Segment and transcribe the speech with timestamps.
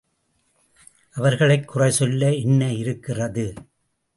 [1.11, 3.53] அவர்களைக் குறைசொல்ல என்ன இருக்கிறது?